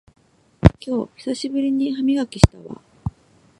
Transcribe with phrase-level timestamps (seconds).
[0.79, 2.81] 今日久しぶりに歯磨きしたわ